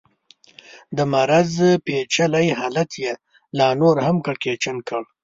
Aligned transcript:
د 0.97 0.99
مرض 1.13 1.53
پېچلی 1.85 2.47
حالت 2.59 2.91
یې 3.03 3.13
لا 3.57 3.67
نور 3.81 3.95
هم 4.05 4.15
کړکېچن 4.25 4.77
کړ. 4.89 5.03